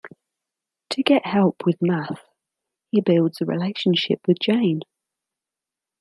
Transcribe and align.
To 0.93 1.03
get 1.03 1.27
help 1.27 1.63
with 1.63 1.77
math, 1.79 2.25
he 2.89 3.01
builds 3.01 3.39
a 3.39 3.45
relationship 3.45 4.21
with 4.27 4.39
Jane. 4.41 4.81